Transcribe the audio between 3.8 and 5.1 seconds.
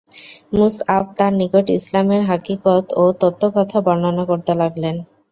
বর্ণনা করতে লাগলেন।